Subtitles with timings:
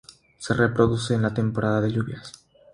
[0.39, 2.31] Se reproduce en la temporada de lluvias.